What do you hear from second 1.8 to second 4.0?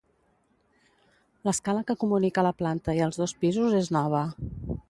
que comunica la planta i els dos pisos és